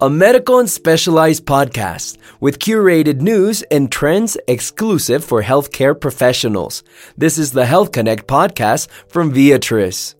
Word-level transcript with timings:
a 0.00 0.08
medical 0.08 0.58
and 0.58 0.70
specialized 0.70 1.44
podcast 1.44 2.18
with 2.40 2.58
curated 2.58 3.20
news 3.20 3.62
and 3.70 3.90
trends 3.90 4.36
exclusive 4.46 5.24
for 5.24 5.42
healthcare 5.42 5.98
professionals. 5.98 6.82
This 7.16 7.38
is 7.38 7.52
the 7.52 7.66
Health 7.66 7.92
Connect 7.92 8.26
podcast 8.26 8.88
from 9.08 9.32
Viatris. 9.32 10.14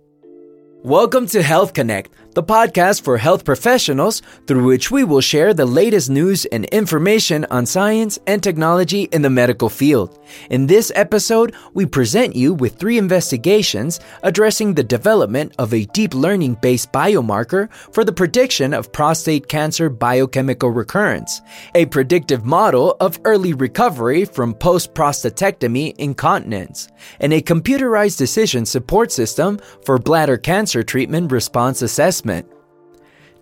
Welcome 0.83 1.27
to 1.29 1.43
Health 1.43 1.75
Connect 1.75 2.11
the 2.35 2.43
podcast 2.43 3.03
for 3.03 3.19
health 3.19 3.45
professionals 3.45 4.23
through 4.47 4.65
which 4.65 4.91
we 4.91 5.03
will 5.03 5.21
share 5.21 5.55
the 5.55 5.67
latest 5.67 6.11
news 6.11 6.45
and 6.47 6.67
information 6.67 7.45
on 7.51 7.67
science 7.67 8.19
and 8.27 8.43
technology 8.43 9.05
in 9.13 9.23
the 9.23 9.31
medical 9.31 9.69
field. 9.69 10.19
In 10.51 10.67
this 10.67 10.93
episode, 10.95 11.55
we 11.75 11.87
present 11.87 12.37
you 12.37 12.55
with 12.55 12.77
three 12.77 12.99
investigations 12.99 13.99
addressing 14.23 14.75
the 14.75 14.85
development 14.85 15.55
of 15.59 15.73
a 15.73 15.87
deep 15.87 16.15
learning 16.15 16.55
based 16.61 16.93
biomarker 16.93 17.73
for 17.73 18.05
the 18.05 18.13
prediction 18.13 18.75
of 18.75 18.93
prostate 18.93 19.49
cancer 19.49 19.89
biochemical 19.89 20.71
recurrence, 20.71 21.41
a 21.75 21.87
predictive 21.87 22.45
model 22.45 22.97
of 23.01 23.19
early 23.25 23.55
recovery 23.55 24.25
from 24.25 24.55
post 24.55 24.95
prostatectomy 24.95 25.95
incontinence, 25.99 26.89
and 27.21 27.33
a 27.33 27.41
computerized 27.41 28.19
decision 28.19 28.67
support 28.67 29.11
system 29.11 29.59
for 29.85 29.99
bladder 29.99 30.37
cancer 30.37 30.83
treatment 30.83 31.33
response 31.33 31.83
assessment. 31.83 32.28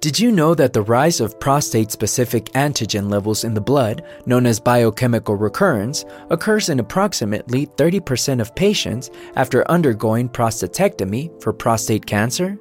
Did 0.00 0.20
you 0.20 0.30
know 0.30 0.54
that 0.54 0.72
the 0.72 0.82
rise 0.82 1.20
of 1.20 1.40
prostate 1.40 1.90
specific 1.90 2.44
antigen 2.52 3.10
levels 3.10 3.44
in 3.44 3.54
the 3.54 3.60
blood, 3.60 4.04
known 4.26 4.46
as 4.46 4.60
biochemical 4.60 5.34
recurrence, 5.34 6.04
occurs 6.30 6.68
in 6.68 6.78
approximately 6.78 7.66
30% 7.66 8.40
of 8.40 8.54
patients 8.54 9.10
after 9.34 9.68
undergoing 9.70 10.28
prostatectomy 10.28 11.42
for 11.42 11.52
prostate 11.52 12.06
cancer? 12.06 12.58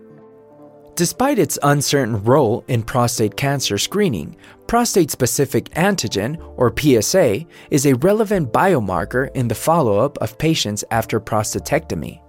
Despite 0.96 1.38
its 1.38 1.60
uncertain 1.62 2.24
role 2.24 2.64
in 2.70 2.82
prostate 2.82 3.36
cancer 3.36 3.78
screening, 3.78 4.38
prostate 4.66 5.12
specific 5.12 5.70
antigen, 5.72 6.42
or 6.56 6.73
PSA, 6.76 7.45
is 7.70 7.86
a 7.86 7.95
relevant 7.95 8.54
biomarker 8.54 9.30
in 9.36 9.50
the 9.50 9.56
follow 9.56 10.00
up 10.00 10.17
of 10.20 10.38
patients 10.38 10.86
after 10.89 11.20
prostatectomy. 11.20 12.22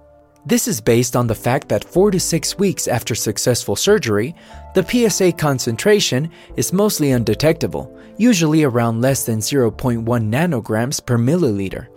This 0.47 0.65
is 0.69 0.79
based 0.79 1.17
on 1.17 1.27
the 1.27 1.35
fact 1.35 1.67
that 1.67 1.83
4 1.83 2.09
to 2.11 2.21
6 2.21 2.57
weeks 2.57 2.87
after 2.87 3.15
successful 3.15 3.75
surgery, 3.75 4.33
the 4.75 4.81
PSA 4.81 5.33
concentration 5.33 6.31
is 6.55 6.71
mostly 6.71 7.11
undetectable, 7.11 7.93
usually 8.15 8.63
around 8.63 9.01
less 9.01 9.25
than 9.25 9.39
0.1 9.39 10.05
nanograms 10.05 11.05
per 11.05 11.17
milliliter. 11.17 11.87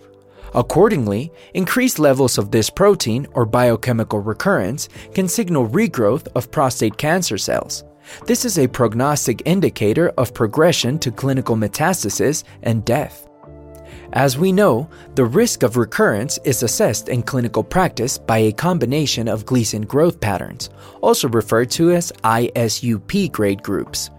Accordingly, 0.52 1.30
increased 1.54 2.00
levels 2.00 2.38
of 2.38 2.50
this 2.50 2.70
protein 2.70 3.24
or 3.34 3.46
biochemical 3.46 4.18
recurrence 4.18 4.88
can 5.14 5.28
signal 5.28 5.68
regrowth 5.68 6.26
of 6.34 6.50
prostate 6.50 6.96
cancer 6.96 7.38
cells. 7.38 7.84
This 8.26 8.44
is 8.44 8.58
a 8.58 8.66
prognostic 8.66 9.42
indicator 9.44 10.08
of 10.18 10.34
progression 10.34 10.98
to 10.98 11.12
clinical 11.12 11.54
metastasis 11.54 12.42
and 12.64 12.84
death. 12.84 13.29
As 14.12 14.36
we 14.36 14.50
know, 14.50 14.88
the 15.14 15.24
risk 15.24 15.62
of 15.62 15.76
recurrence 15.76 16.38
is 16.44 16.64
assessed 16.64 17.08
in 17.08 17.22
clinical 17.22 17.62
practice 17.62 18.18
by 18.18 18.38
a 18.38 18.52
combination 18.52 19.28
of 19.28 19.46
Gleason 19.46 19.82
growth 19.82 20.20
patterns, 20.20 20.68
also 21.00 21.28
referred 21.28 21.70
to 21.72 21.92
as 21.92 22.10
ISUP 22.24 23.30
grade 23.30 23.62
groups, 23.62 24.10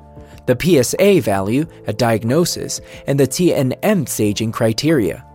the 0.45 0.57
PSA 0.57 1.19
value 1.21 1.65
at 1.87 1.97
diagnosis, 1.97 2.79
and 3.05 3.19
the 3.19 3.27
TNM 3.27 4.07
staging 4.07 4.53
criteria. 4.53 5.25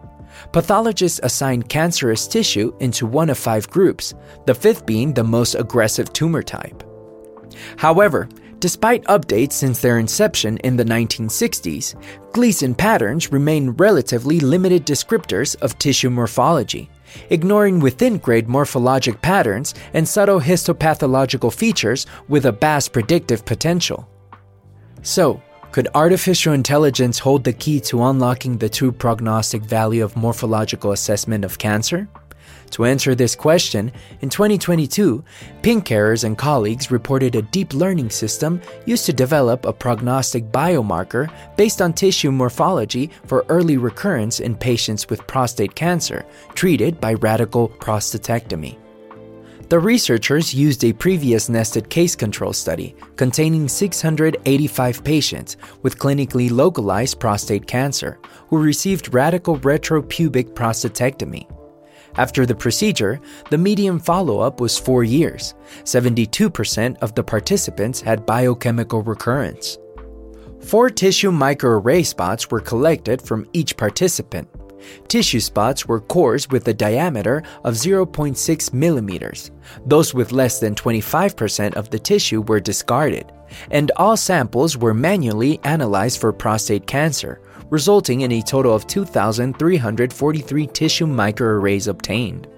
Pathologists 0.52 1.20
assign 1.22 1.62
cancerous 1.62 2.26
tissue 2.26 2.74
into 2.80 3.04
one 3.04 3.28
of 3.28 3.36
five 3.36 3.68
groups, 3.68 4.14
the 4.46 4.54
fifth 4.54 4.86
being 4.86 5.12
the 5.12 5.24
most 5.24 5.54
aggressive 5.54 6.12
tumor 6.14 6.42
type. 6.42 6.82
However, 7.76 8.26
Despite 8.58 9.04
updates 9.04 9.52
since 9.52 9.80
their 9.80 9.98
inception 9.98 10.56
in 10.58 10.76
the 10.76 10.84
1960s, 10.84 11.94
Gleason 12.32 12.74
patterns 12.74 13.30
remain 13.30 13.70
relatively 13.70 14.40
limited 14.40 14.86
descriptors 14.86 15.56
of 15.56 15.78
tissue 15.78 16.08
morphology, 16.08 16.88
ignoring 17.28 17.80
within 17.80 18.16
grade 18.16 18.46
morphologic 18.46 19.20
patterns 19.20 19.74
and 19.92 20.08
subtle 20.08 20.40
histopathological 20.40 21.52
features 21.52 22.06
with 22.28 22.46
a 22.46 22.52
vast 22.52 22.92
predictive 22.92 23.44
potential. 23.44 24.08
So, 25.02 25.42
could 25.70 25.88
artificial 25.94 26.54
intelligence 26.54 27.18
hold 27.18 27.44
the 27.44 27.52
key 27.52 27.80
to 27.80 28.04
unlocking 28.04 28.56
the 28.56 28.70
true 28.70 28.92
prognostic 28.92 29.62
value 29.62 30.02
of 30.02 30.16
morphological 30.16 30.92
assessment 30.92 31.44
of 31.44 31.58
cancer? 31.58 32.08
To 32.72 32.84
answer 32.84 33.14
this 33.14 33.34
question, 33.34 33.92
in 34.20 34.28
2022, 34.28 35.24
Pinckaers 35.62 36.24
and 36.24 36.36
colleagues 36.36 36.90
reported 36.90 37.34
a 37.34 37.42
deep 37.42 37.72
learning 37.74 38.10
system 38.10 38.60
used 38.84 39.06
to 39.06 39.12
develop 39.12 39.64
a 39.64 39.72
prognostic 39.72 40.50
biomarker 40.52 41.30
based 41.56 41.80
on 41.80 41.92
tissue 41.92 42.30
morphology 42.30 43.10
for 43.26 43.46
early 43.48 43.76
recurrence 43.76 44.40
in 44.40 44.54
patients 44.54 45.08
with 45.08 45.26
prostate 45.26 45.74
cancer 45.74 46.24
treated 46.54 47.00
by 47.00 47.14
radical 47.14 47.68
prostatectomy. 47.68 48.76
The 49.68 49.80
researchers 49.80 50.54
used 50.54 50.84
a 50.84 50.92
previous 50.92 51.48
nested 51.48 51.90
case 51.90 52.14
control 52.14 52.52
study 52.52 52.94
containing 53.16 53.66
685 53.66 55.02
patients 55.02 55.56
with 55.82 55.98
clinically 55.98 56.52
localized 56.52 57.18
prostate 57.18 57.66
cancer 57.66 58.20
who 58.48 58.62
received 58.62 59.12
radical 59.12 59.58
retropubic 59.58 60.50
prostatectomy. 60.54 61.50
After 62.16 62.46
the 62.46 62.54
procedure, 62.54 63.20
the 63.50 63.58
median 63.58 63.98
follow 63.98 64.40
up 64.40 64.60
was 64.60 64.78
four 64.78 65.04
years. 65.04 65.54
72% 65.84 66.96
of 67.02 67.14
the 67.14 67.22
participants 67.22 68.00
had 68.00 68.26
biochemical 68.26 69.02
recurrence. 69.02 69.78
Four 70.60 70.90
tissue 70.90 71.30
microarray 71.30 72.04
spots 72.04 72.50
were 72.50 72.60
collected 72.60 73.20
from 73.20 73.46
each 73.52 73.76
participant. 73.76 74.48
Tissue 75.08 75.40
spots 75.40 75.86
were 75.86 76.00
cores 76.00 76.48
with 76.48 76.66
a 76.68 76.74
diameter 76.74 77.42
of 77.64 77.74
0.6 77.74 78.72
millimeters. 78.72 79.50
Those 79.84 80.14
with 80.14 80.32
less 80.32 80.58
than 80.58 80.74
25% 80.74 81.74
of 81.74 81.90
the 81.90 81.98
tissue 81.98 82.42
were 82.42 82.60
discarded, 82.60 83.32
and 83.70 83.90
all 83.96 84.16
samples 84.16 84.76
were 84.76 84.94
manually 84.94 85.60
analyzed 85.64 86.20
for 86.20 86.32
prostate 86.32 86.86
cancer, 86.86 87.40
resulting 87.70 88.22
in 88.22 88.32
a 88.32 88.42
total 88.42 88.74
of 88.74 88.86
2,343 88.86 90.66
tissue 90.68 91.06
microarrays 91.06 91.88
obtained. 91.88 92.48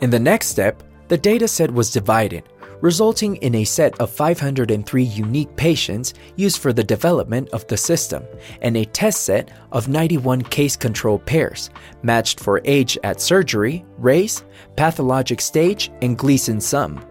In 0.00 0.10
the 0.10 0.18
next 0.18 0.48
step, 0.48 0.82
the 1.08 1.18
dataset 1.18 1.70
was 1.70 1.90
divided, 1.90 2.44
resulting 2.80 3.36
in 3.36 3.54
a 3.54 3.64
set 3.64 3.98
of 4.00 4.10
503 4.10 5.02
unique 5.02 5.54
patients 5.56 6.14
used 6.36 6.58
for 6.58 6.72
the 6.72 6.84
development 6.84 7.48
of 7.50 7.66
the 7.68 7.76
system, 7.76 8.24
and 8.60 8.76
a 8.76 8.84
test 8.84 9.22
set 9.22 9.50
of 9.70 9.88
91 9.88 10.42
case 10.42 10.76
control 10.76 11.18
pairs, 11.18 11.70
matched 12.02 12.40
for 12.40 12.60
age 12.64 12.98
at 13.04 13.20
surgery, 13.20 13.84
race, 13.98 14.44
pathologic 14.76 15.40
stage, 15.40 15.90
and 16.02 16.18
Gleason 16.18 16.60
sum. 16.60 17.04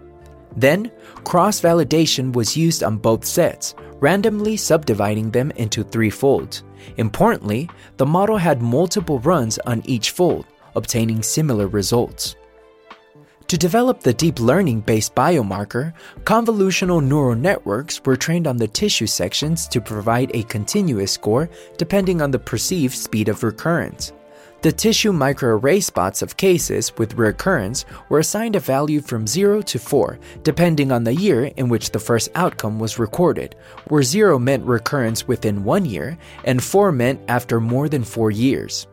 Then, 0.58 0.92
cross 1.24 1.62
validation 1.62 2.34
was 2.34 2.58
used 2.58 2.84
on 2.84 2.98
both 2.98 3.24
sets, 3.24 3.74
randomly 4.02 4.58
subdividing 4.58 5.32
them 5.32 5.52
into 5.52 5.84
three 5.84 6.10
folds. 6.10 6.64
Importantly, 6.97 7.69
the 7.97 8.06
model 8.06 8.38
had 8.38 8.62
multiple 8.62 9.19
runs 9.19 9.58
on 9.59 9.81
each 9.86 10.12
fold, 10.12 10.46
obtaining 10.75 11.24
similar 11.24 11.68
results. 11.68 12.36
To 13.47 13.58
develop 13.58 14.00
the 14.00 14.14
deep 14.14 14.40
learning 14.40 14.80
based 14.80 15.14
biomarker, 15.14 15.91
convolutional 16.24 17.03
neural 17.03 17.36
networks 17.36 18.02
were 18.06 18.16
trained 18.16 18.47
on 18.47 18.56
the 18.56 18.68
tissue 18.68 19.08
sections 19.08 19.68
to 19.68 19.81
provide 19.81 20.31
a 20.34 20.44
continuous 20.44 21.12
score 21.12 21.50
depending 21.78 22.22
on 22.22 22.31
the 22.31 22.40
perceived 22.40 22.96
speed 22.96 23.28
of 23.28 23.44
recurrence. 23.44 24.14
The 24.62 24.72
tissue 24.72 25.12
microarray 25.12 25.82
spots 25.82 26.22
of 26.22 26.38
cases 26.38 26.96
with 26.96 27.16
recurrence 27.16 27.84
were 28.10 28.20
assigned 28.20 28.56
a 28.56 28.60
value 28.60 29.02
from 29.02 29.26
0 29.26 29.64
to 29.64 29.80
4, 29.80 30.20
depending 30.44 30.92
on 30.92 31.04
the 31.04 31.16
year 31.16 31.46
in 31.58 31.68
which 31.68 31.90
the 31.90 31.98
first 31.98 32.30
outcome 32.36 32.78
was 32.78 33.00
recorded, 33.00 33.56
where 33.88 34.04
0 34.04 34.38
meant 34.38 34.64
recurrence 34.64 35.28
within 35.28 35.64
one 35.64 35.84
year 35.84 36.16
and 36.44 36.64
4 36.64 36.91
meant 36.91 37.20
after 37.28 37.59
more 37.59 37.90
than 37.90 38.03
4 38.03 38.30
years. 38.30 38.85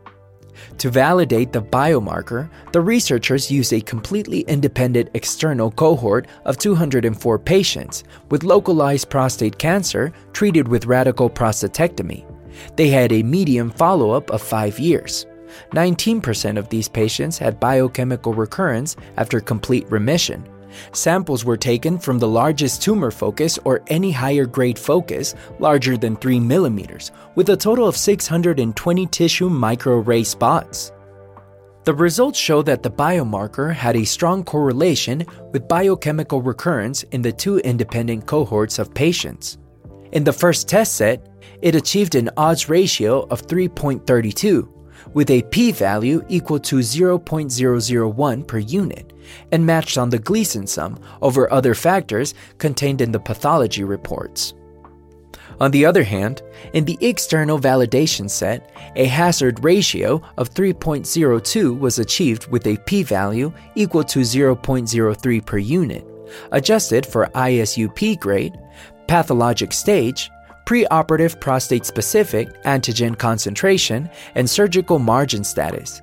To 0.79 0.89
validate 0.89 1.53
the 1.53 1.61
biomarker, 1.61 2.49
the 2.73 2.81
researchers 2.81 3.51
used 3.51 3.75
a 3.75 3.83
completely 3.83 4.41
independent 4.49 5.11
external 5.13 5.71
cohort 5.71 6.29
of 6.47 6.57
204 6.57 7.39
patients 7.39 8.05
with 8.31 8.43
localized 8.43 9.11
prostate 9.11 9.59
cancer 9.59 10.15
treated 10.33 10.67
with 10.67 10.87
radical 10.87 11.29
prostatectomy. 11.29 12.25
They 12.77 12.89
had 12.89 13.13
a 13.13 13.23
median 13.23 13.69
follow 13.69 14.13
up 14.13 14.31
of 14.31 14.41
5 14.41 14.79
years. 14.79 15.27
19% 15.71 16.59
of 16.59 16.69
these 16.69 16.89
patients 16.89 17.39
had 17.39 17.61
biochemical 17.61 18.35
recurrence 18.35 18.97
after 19.17 19.41
complete 19.41 19.91
remission. 19.91 20.49
Samples 20.93 21.45
were 21.45 21.57
taken 21.57 21.99
from 21.99 22.19
the 22.19 22.29
largest 22.29 22.83
tumor 22.83 23.11
focus 23.11 23.59
or 23.65 23.83
any 23.89 24.11
higher 24.11 24.47
grade 24.47 24.79
focus 24.79 25.35
larger 25.59 25.97
than 25.97 26.17
3 26.17 26.41
millimeters, 26.41 27.11
with 27.35 27.49
a 27.49 27.57
total 27.57 27.89
of 27.89 27.97
620 27.97 29.07
tissue 29.07 29.49
microarray 29.49 30.25
spots. 30.25 30.93
The 31.85 31.95
results 31.95 32.39
show 32.39 32.61
that 32.63 32.83
the 32.83 32.91
biomarker 32.91 33.73
had 33.73 33.97
a 33.97 34.05
strong 34.05 34.45
correlation 34.45 35.25
with 35.53 35.69
biochemical 35.69 36.43
recurrence 36.43 37.03
in 37.05 37.23
the 37.23 37.33
two 37.33 37.59
independent 37.61 38.27
cohorts 38.27 38.79
of 38.79 38.93
patients. 38.93 39.57
In 40.13 40.25
the 40.25 40.33
first 40.33 40.69
test 40.69 40.97
set, 40.97 41.27
it 41.63 41.75
achieved 41.75 42.15
an 42.15 42.31
odds 42.37 42.69
ratio 42.69 43.23
of 43.29 43.47
3.32, 43.47 44.69
with 45.15 45.31
a 45.31 45.43
p 45.43 45.73
value 45.73 46.25
equal 46.29 46.59
to 46.61 46.77
0.001 46.77 48.47
per 48.47 48.59
unit, 48.59 49.13
and 49.53 49.65
matched 49.65 49.99
on 49.99 50.11
the 50.11 50.19
Gleason 50.19 50.67
sum 50.67 50.99
over 51.23 51.53
other 51.53 51.75
factors 51.75 52.35
contained 52.59 53.01
in 53.01 53.13
the 53.13 53.21
pathology 53.21 53.85
reports. 53.85 54.55
On 55.61 55.73
the 55.73 55.85
other 55.85 56.05
hand, 56.05 56.43
in 56.73 56.85
the 56.85 56.99
external 57.01 57.59
validation 57.59 58.31
set, 58.31 58.71
a 58.95 59.07
hazard 59.07 59.63
ratio 59.65 60.23
of 60.37 60.55
3.02 60.55 61.79
was 61.79 61.99
achieved 61.99 62.47
with 62.49 62.67
a 62.67 62.77
p 62.87 63.03
value 63.03 63.53
equal 63.75 64.05
to 64.05 64.21
0.03 64.21 65.45
per 65.45 65.59
unit, 65.59 66.07
adjusted 66.53 67.05
for 67.05 67.27
ISUP 67.35 68.21
grade, 68.21 68.57
pathologic 69.09 69.73
stage, 69.73 70.31
preoperative 70.69 71.41
prostate 71.41 71.87
specific 71.87 72.47
antigen 72.65 73.17
concentration, 73.17 74.07
and 74.35 74.51
surgical 74.51 74.99
margin 74.99 75.43
status. 75.43 76.03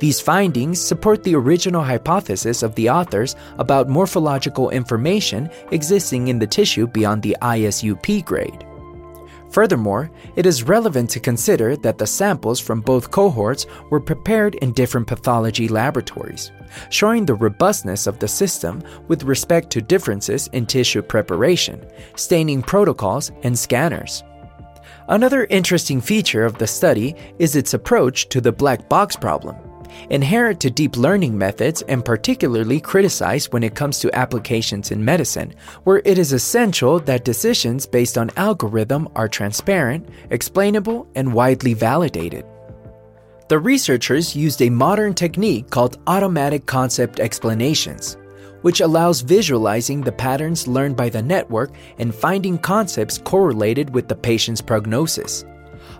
These 0.00 0.20
findings 0.20 0.78
support 0.78 1.24
the 1.24 1.34
original 1.34 1.82
hypothesis 1.82 2.62
of 2.62 2.74
the 2.74 2.90
authors 2.90 3.36
about 3.58 3.88
morphological 3.88 4.68
information 4.68 5.48
existing 5.70 6.28
in 6.28 6.38
the 6.38 6.46
tissue 6.46 6.86
beyond 6.86 7.22
the 7.22 7.34
ISUP 7.40 8.22
grade. 8.26 8.66
Furthermore, 9.52 10.10
it 10.34 10.46
is 10.46 10.62
relevant 10.62 11.10
to 11.10 11.20
consider 11.20 11.76
that 11.76 11.98
the 11.98 12.06
samples 12.06 12.58
from 12.58 12.80
both 12.80 13.10
cohorts 13.10 13.66
were 13.90 14.00
prepared 14.00 14.54
in 14.56 14.72
different 14.72 15.06
pathology 15.06 15.68
laboratories, 15.68 16.50
showing 16.88 17.26
the 17.26 17.34
robustness 17.34 18.06
of 18.06 18.18
the 18.18 18.28
system 18.28 18.82
with 19.08 19.24
respect 19.24 19.68
to 19.70 19.82
differences 19.82 20.48
in 20.54 20.64
tissue 20.64 21.02
preparation, 21.02 21.86
staining 22.16 22.62
protocols, 22.62 23.30
and 23.42 23.58
scanners. 23.58 24.24
Another 25.08 25.44
interesting 25.50 26.00
feature 26.00 26.46
of 26.46 26.56
the 26.56 26.66
study 26.66 27.14
is 27.38 27.54
its 27.54 27.74
approach 27.74 28.30
to 28.30 28.40
the 28.40 28.52
black 28.52 28.88
box 28.88 29.16
problem 29.16 29.56
inherent 30.10 30.60
to 30.60 30.70
deep 30.70 30.96
learning 30.96 31.36
methods 31.36 31.82
and 31.82 32.04
particularly 32.04 32.80
criticized 32.80 33.52
when 33.52 33.62
it 33.62 33.74
comes 33.74 33.98
to 34.00 34.14
applications 34.16 34.90
in 34.90 35.04
medicine, 35.04 35.54
where 35.84 36.02
it 36.04 36.18
is 36.18 36.32
essential 36.32 36.98
that 37.00 37.24
decisions 37.24 37.86
based 37.86 38.18
on 38.18 38.30
algorithm 38.36 39.08
are 39.14 39.28
transparent, 39.28 40.08
explainable, 40.30 41.06
and 41.14 41.32
widely 41.32 41.74
validated. 41.74 42.44
The 43.48 43.58
researchers 43.58 44.34
used 44.34 44.62
a 44.62 44.70
modern 44.70 45.14
technique 45.14 45.68
called 45.70 45.98
automatic 46.06 46.64
concept 46.66 47.20
explanations, 47.20 48.16
which 48.62 48.80
allows 48.80 49.20
visualizing 49.20 50.00
the 50.00 50.12
patterns 50.12 50.66
learned 50.66 50.96
by 50.96 51.08
the 51.10 51.22
network 51.22 51.74
and 51.98 52.14
finding 52.14 52.56
concepts 52.56 53.18
correlated 53.18 53.94
with 53.94 54.08
the 54.08 54.14
patient's 54.16 54.62
prognosis. 54.62 55.44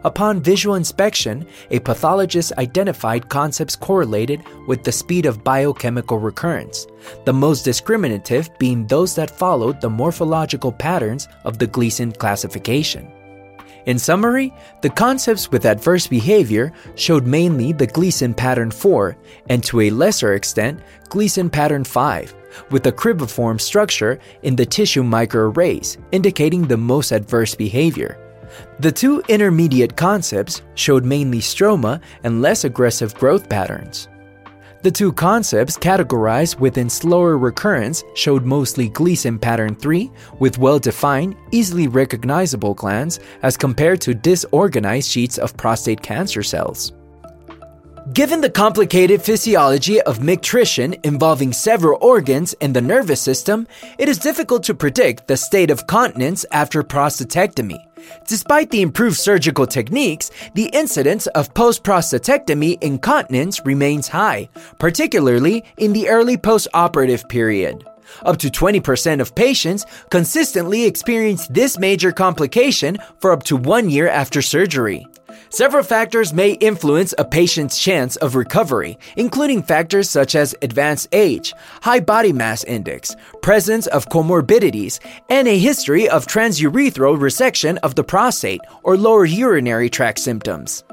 Upon 0.04 0.42
visual 0.42 0.74
inspection, 0.74 1.46
a 1.70 1.78
pathologist 1.78 2.52
identified 2.58 3.28
concepts 3.28 3.76
correlated 3.76 4.42
with 4.66 4.82
the 4.82 4.90
speed 4.90 5.26
of 5.26 5.44
biochemical 5.44 6.18
recurrence, 6.18 6.86
the 7.24 7.32
most 7.32 7.64
discriminative 7.64 8.50
being 8.58 8.86
those 8.86 9.14
that 9.14 9.30
followed 9.30 9.80
the 9.80 9.90
morphological 9.90 10.72
patterns 10.72 11.28
of 11.44 11.58
the 11.58 11.68
Gleason 11.68 12.10
classification. 12.10 13.10
In 13.86 13.98
summary, 13.98 14.54
the 14.80 14.90
concepts 14.90 15.50
with 15.50 15.66
adverse 15.66 16.06
behavior 16.06 16.72
showed 16.94 17.26
mainly 17.26 17.72
the 17.72 17.86
Gleason 17.86 18.32
pattern 18.32 18.70
4 18.70 19.16
and 19.48 19.62
to 19.64 19.80
a 19.80 19.90
lesser 19.90 20.34
extent 20.34 20.80
Gleason 21.08 21.50
pattern 21.50 21.82
5, 21.82 22.34
with 22.70 22.86
a 22.86 22.92
cribriform 22.92 23.60
structure 23.60 24.20
in 24.42 24.54
the 24.54 24.66
tissue 24.66 25.02
microarrays, 25.02 25.96
indicating 26.12 26.62
the 26.62 26.76
most 26.76 27.10
adverse 27.10 27.56
behavior. 27.56 28.21
The 28.80 28.92
two 28.92 29.22
intermediate 29.28 29.96
concepts 29.96 30.62
showed 30.74 31.04
mainly 31.04 31.40
stroma 31.40 32.00
and 32.24 32.42
less 32.42 32.64
aggressive 32.64 33.14
growth 33.14 33.48
patterns. 33.48 34.08
The 34.82 34.90
two 34.90 35.12
concepts 35.12 35.78
categorized 35.78 36.58
within 36.58 36.90
slower 36.90 37.38
recurrence 37.38 38.02
showed 38.14 38.44
mostly 38.44 38.88
Gleason 38.88 39.38
pattern 39.38 39.76
3 39.76 40.10
with 40.40 40.58
well 40.58 40.80
defined, 40.80 41.36
easily 41.52 41.86
recognizable 41.86 42.74
glands 42.74 43.20
as 43.42 43.56
compared 43.56 44.00
to 44.00 44.12
disorganized 44.12 45.08
sheets 45.08 45.38
of 45.38 45.56
prostate 45.56 46.02
cancer 46.02 46.42
cells. 46.42 46.92
Given 48.12 48.40
the 48.40 48.50
complicated 48.50 49.22
physiology 49.22 50.00
of 50.02 50.18
micturition 50.18 50.98
involving 51.04 51.52
several 51.52 51.98
organs 52.02 52.52
and 52.60 52.74
the 52.74 52.80
nervous 52.80 53.20
system, 53.20 53.68
it 53.96 54.08
is 54.08 54.18
difficult 54.18 54.64
to 54.64 54.74
predict 54.74 55.28
the 55.28 55.36
state 55.36 55.70
of 55.70 55.86
continence 55.86 56.44
after 56.50 56.82
prostatectomy. 56.82 57.78
Despite 58.26 58.70
the 58.70 58.82
improved 58.82 59.16
surgical 59.16 59.66
techniques, 59.66 60.30
the 60.54 60.70
incidence 60.72 61.26
of 61.28 61.54
post 61.54 61.84
prostatectomy 61.84 62.82
incontinence 62.82 63.64
remains 63.64 64.08
high, 64.08 64.48
particularly 64.78 65.64
in 65.76 65.92
the 65.92 66.08
early 66.08 66.36
post 66.36 66.68
operative 66.74 67.28
period. 67.28 67.84
Up 68.24 68.38
to 68.38 68.48
20% 68.48 69.20
of 69.20 69.34
patients 69.34 69.86
consistently 70.10 70.84
experience 70.84 71.46
this 71.48 71.78
major 71.78 72.12
complication 72.12 72.98
for 73.20 73.32
up 73.32 73.42
to 73.44 73.56
one 73.56 73.88
year 73.88 74.08
after 74.08 74.42
surgery. 74.42 75.06
Several 75.54 75.82
factors 75.82 76.32
may 76.32 76.52
influence 76.52 77.12
a 77.18 77.26
patient's 77.26 77.78
chance 77.78 78.16
of 78.16 78.36
recovery, 78.36 78.98
including 79.18 79.62
factors 79.62 80.08
such 80.08 80.34
as 80.34 80.54
advanced 80.62 81.08
age, 81.12 81.52
high 81.82 82.00
body 82.00 82.32
mass 82.32 82.64
index, 82.64 83.14
presence 83.42 83.86
of 83.88 84.08
comorbidities, 84.08 84.98
and 85.28 85.46
a 85.46 85.58
history 85.58 86.08
of 86.08 86.26
transurethral 86.26 87.18
resection 87.18 87.76
of 87.82 87.96
the 87.96 88.02
prostate 88.02 88.62
or 88.82 88.96
lower 88.96 89.26
urinary 89.26 89.90
tract 89.90 90.20
symptoms. 90.20 90.84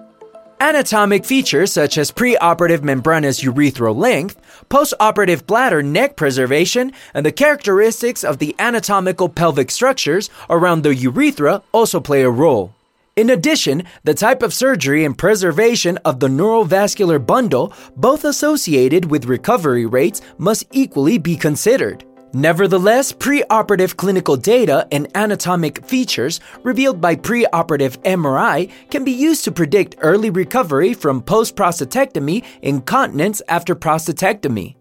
Anatomic 0.60 1.24
features 1.24 1.72
such 1.72 1.98
as 1.98 2.12
preoperative 2.12 2.84
membranous 2.84 3.42
urethral 3.42 3.96
length, 3.96 4.42
postoperative 4.70 5.46
bladder 5.46 5.82
neck 5.82 6.18
preservation, 6.18 6.92
and 7.14 7.26
the 7.26 7.32
characteristics 7.32 8.26
of 8.26 8.40
the 8.40 8.54
anatomical 8.60 9.30
pelvic 9.30 9.72
structures 9.72 10.30
around 10.50 10.84
the 10.84 10.94
urethra 10.94 11.64
also 11.72 12.02
play 12.02 12.24
a 12.24 12.30
role. 12.30 12.76
In 13.20 13.32
addition, 13.32 13.84
the 14.06 14.14
type 14.14 14.42
of 14.42 14.54
surgery 14.54 15.04
and 15.04 15.18
preservation 15.18 15.98
of 16.06 16.22
the 16.22 16.30
neurovascular 16.30 17.20
bundle, 17.20 17.74
both 17.98 18.24
associated 18.24 19.12
with 19.12 19.26
recovery 19.26 19.86
rates, 19.86 20.22
must 20.38 20.66
equally 20.72 21.18
be 21.18 21.36
considered. 21.36 22.06
Nevertheless, 22.32 23.12
preoperative 23.12 23.98
clinical 23.98 24.38
data 24.38 24.88
and 24.90 25.10
anatomic 25.16 25.86
features 25.86 26.40
revealed 26.64 27.02
by 27.02 27.18
preoperative 27.18 27.98
MRI 28.04 28.72
can 28.90 29.04
be 29.04 29.12
used 29.12 29.44
to 29.44 29.52
predict 29.52 29.98
early 30.00 30.30
recovery 30.30 30.94
from 30.94 31.22
post 31.22 31.58
prostatectomy 31.58 32.46
incontinence 32.62 33.42
after 33.50 33.76
prostatectomy. 33.76 34.78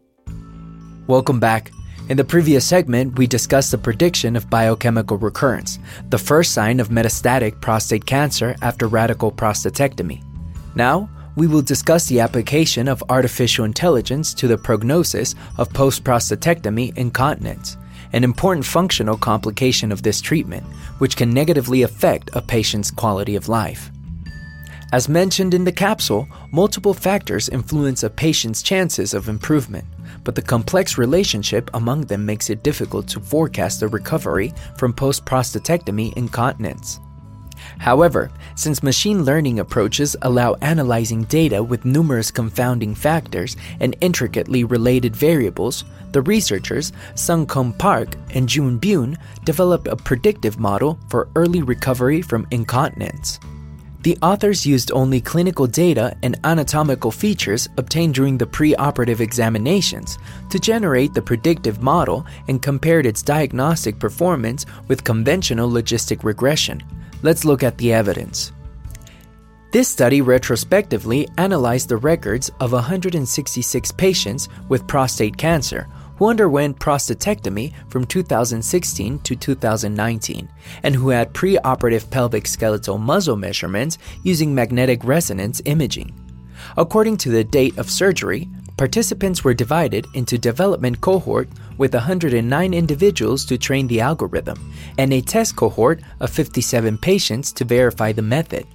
Welcome 1.08 1.40
back. 1.40 1.72
In 2.08 2.16
the 2.16 2.24
previous 2.24 2.64
segment, 2.64 3.18
we 3.18 3.26
discussed 3.26 3.70
the 3.70 3.76
prediction 3.76 4.34
of 4.34 4.48
biochemical 4.48 5.18
recurrence, 5.18 5.78
the 6.08 6.16
first 6.16 6.54
sign 6.54 6.80
of 6.80 6.88
metastatic 6.88 7.60
prostate 7.60 8.06
cancer 8.06 8.56
after 8.62 8.88
radical 8.88 9.30
prostatectomy. 9.30 10.22
Now, 10.74 11.10
we 11.36 11.46
will 11.46 11.60
discuss 11.60 12.06
the 12.06 12.20
application 12.20 12.88
of 12.88 13.04
artificial 13.10 13.66
intelligence 13.66 14.32
to 14.34 14.48
the 14.48 14.56
prognosis 14.56 15.34
of 15.58 15.70
post 15.74 16.02
prostatectomy 16.02 16.96
incontinence, 16.96 17.76
an 18.14 18.24
important 18.24 18.64
functional 18.64 19.18
complication 19.18 19.92
of 19.92 20.02
this 20.02 20.22
treatment, 20.22 20.64
which 20.96 21.14
can 21.14 21.34
negatively 21.34 21.82
affect 21.82 22.30
a 22.32 22.40
patient's 22.40 22.90
quality 22.90 23.36
of 23.36 23.50
life. 23.50 23.90
As 24.94 25.10
mentioned 25.10 25.52
in 25.52 25.64
the 25.64 25.72
capsule, 25.72 26.26
multiple 26.52 26.94
factors 26.94 27.50
influence 27.50 28.02
a 28.02 28.08
patient's 28.08 28.62
chances 28.62 29.12
of 29.12 29.28
improvement 29.28 29.84
but 30.28 30.34
the 30.34 30.42
complex 30.42 30.98
relationship 30.98 31.70
among 31.72 32.02
them 32.02 32.26
makes 32.26 32.50
it 32.50 32.62
difficult 32.62 33.08
to 33.08 33.18
forecast 33.18 33.80
the 33.80 33.88
recovery 33.88 34.52
from 34.76 34.92
post 34.92 35.24
prostatectomy 35.24 36.12
incontinence. 36.18 37.00
However, 37.78 38.30
since 38.54 38.82
machine 38.82 39.24
learning 39.24 39.58
approaches 39.58 40.14
allow 40.20 40.52
analyzing 40.60 41.22
data 41.24 41.62
with 41.62 41.86
numerous 41.86 42.30
confounding 42.30 42.94
factors 42.94 43.56
and 43.80 43.96
intricately 44.02 44.64
related 44.64 45.16
variables, 45.16 45.86
the 46.12 46.20
researchers 46.20 46.92
Sung 47.14 47.46
Kum 47.46 47.72
Park 47.72 48.14
and 48.34 48.46
Jun 48.46 48.78
Byun 48.78 49.16
developed 49.44 49.88
a 49.88 49.96
predictive 49.96 50.58
model 50.58 50.98
for 51.08 51.30
early 51.36 51.62
recovery 51.62 52.20
from 52.20 52.46
incontinence. 52.50 53.40
The 54.00 54.16
authors 54.22 54.64
used 54.64 54.92
only 54.92 55.20
clinical 55.20 55.66
data 55.66 56.16
and 56.22 56.38
anatomical 56.44 57.10
features 57.10 57.68
obtained 57.76 58.14
during 58.14 58.38
the 58.38 58.46
preoperative 58.46 59.18
examinations 59.18 60.18
to 60.50 60.60
generate 60.60 61.14
the 61.14 61.22
predictive 61.22 61.82
model 61.82 62.24
and 62.46 62.62
compared 62.62 63.06
its 63.06 63.22
diagnostic 63.22 63.98
performance 63.98 64.66
with 64.86 65.02
conventional 65.02 65.68
logistic 65.68 66.22
regression. 66.22 66.80
Let's 67.22 67.44
look 67.44 67.64
at 67.64 67.76
the 67.78 67.92
evidence. 67.92 68.52
This 69.72 69.88
study 69.88 70.22
retrospectively 70.22 71.28
analyzed 71.36 71.88
the 71.88 71.96
records 71.96 72.50
of 72.60 72.72
166 72.72 73.92
patients 73.92 74.48
with 74.68 74.86
prostate 74.86 75.36
cancer 75.36 75.88
who 76.18 76.28
underwent 76.28 76.78
prostatectomy 76.78 77.72
from 77.88 78.04
2016 78.04 79.18
to 79.20 79.36
2019 79.36 80.48
and 80.82 80.94
who 80.94 81.08
had 81.08 81.32
preoperative 81.32 82.10
pelvic 82.10 82.46
skeletal 82.46 82.98
muscle 82.98 83.36
measurements 83.36 83.98
using 84.24 84.54
magnetic 84.54 85.02
resonance 85.04 85.62
imaging. 85.64 86.12
According 86.76 87.16
to 87.18 87.30
the 87.30 87.44
date 87.44 87.78
of 87.78 87.88
surgery, 87.88 88.48
participants 88.76 89.44
were 89.44 89.54
divided 89.54 90.06
into 90.14 90.38
development 90.38 91.00
cohort 91.00 91.48
with 91.78 91.94
109 91.94 92.74
individuals 92.74 93.44
to 93.44 93.56
train 93.56 93.86
the 93.86 94.00
algorithm 94.00 94.72
and 94.98 95.12
a 95.12 95.20
test 95.20 95.56
cohort 95.56 96.00
of 96.20 96.30
57 96.30 96.98
patients 96.98 97.52
to 97.52 97.64
verify 97.64 98.12
the 98.12 98.22
method. 98.22 98.66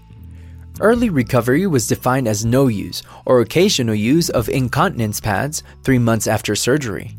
Early 0.79 1.09
recovery 1.09 1.67
was 1.67 1.87
defined 1.87 2.27
as 2.27 2.45
no 2.45 2.67
use 2.67 3.03
or 3.25 3.41
occasional 3.41 3.95
use 3.95 4.29
of 4.29 4.49
incontinence 4.49 5.19
pads 5.19 5.61
3 5.83 5.99
months 5.99 6.25
after 6.25 6.55
surgery. 6.55 7.15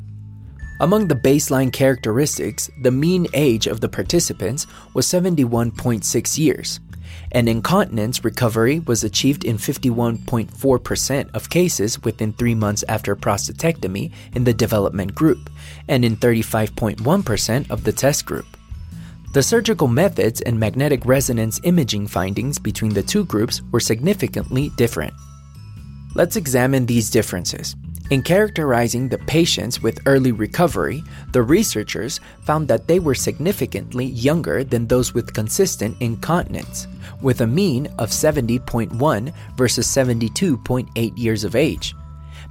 Among 0.80 1.06
the 1.06 1.14
baseline 1.14 1.72
characteristics, 1.72 2.68
the 2.82 2.90
mean 2.90 3.28
age 3.32 3.68
of 3.68 3.80
the 3.80 3.88
participants 3.88 4.66
was 4.92 5.06
71.6 5.06 6.38
years, 6.38 6.80
and 7.30 7.48
incontinence 7.48 8.24
recovery 8.24 8.80
was 8.80 9.04
achieved 9.04 9.44
in 9.44 9.56
51.4% 9.56 11.34
of 11.34 11.48
cases 11.48 12.02
within 12.02 12.32
three 12.32 12.56
months 12.56 12.82
after 12.88 13.14
prostatectomy 13.14 14.12
in 14.34 14.42
the 14.42 14.52
development 14.52 15.14
group, 15.14 15.48
and 15.88 16.04
in 16.04 16.16
35.1% 16.16 17.70
of 17.70 17.84
the 17.84 17.92
test 17.92 18.26
group. 18.26 18.46
The 19.32 19.44
surgical 19.44 19.86
methods 19.88 20.40
and 20.40 20.58
magnetic 20.58 21.06
resonance 21.06 21.60
imaging 21.62 22.08
findings 22.08 22.58
between 22.58 22.94
the 22.94 23.02
two 23.02 23.24
groups 23.24 23.62
were 23.70 23.80
significantly 23.80 24.70
different. 24.76 25.14
Let's 26.16 26.36
examine 26.36 26.86
these 26.86 27.10
differences. 27.10 27.76
In 28.10 28.22
characterizing 28.22 29.08
the 29.08 29.16
patients 29.16 29.82
with 29.82 30.02
early 30.04 30.30
recovery, 30.30 31.02
the 31.32 31.42
researchers 31.42 32.20
found 32.42 32.68
that 32.68 32.86
they 32.86 32.98
were 33.00 33.14
significantly 33.14 34.04
younger 34.04 34.62
than 34.62 34.86
those 34.86 35.14
with 35.14 35.32
consistent 35.32 35.96
incontinence, 36.00 36.86
with 37.22 37.40
a 37.40 37.46
mean 37.46 37.86
of 37.98 38.10
70.1 38.10 39.32
versus 39.56 39.86
72.8 39.86 41.16
years 41.16 41.44
of 41.44 41.56
age. 41.56 41.96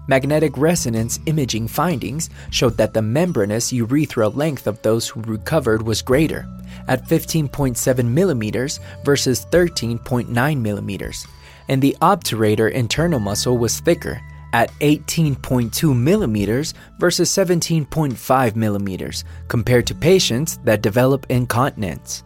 Magnetic 0.07 0.57
resonance 0.57 1.19
imaging 1.27 1.67
findings 1.67 2.31
showed 2.49 2.75
that 2.77 2.95
the 2.95 3.03
membranous 3.03 3.71
urethral 3.71 4.35
length 4.35 4.65
of 4.65 4.81
those 4.81 5.07
who 5.07 5.21
recovered 5.21 5.83
was 5.83 6.01
greater, 6.01 6.47
at 6.87 7.07
15.7 7.07 8.05
millimeters 8.05 8.79
versus 9.05 9.45
13.9 9.51 10.61
millimeters, 10.61 11.27
and 11.69 11.79
the 11.79 11.95
obturator 12.01 12.71
internal 12.71 13.19
muscle 13.19 13.57
was 13.57 13.79
thicker, 13.79 14.19
at 14.53 14.71
18.2 14.79 15.97
millimeters 15.97 16.73
versus 16.99 17.29
17.5 17.29 18.55
millimeters 18.55 19.25
compared 19.49 19.85
to 19.87 19.95
patients 19.95 20.57
that 20.63 20.81
develop 20.81 21.25
incontinence. 21.29 22.23